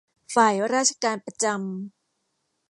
[0.33, 1.59] ฝ่ายราชการประจำ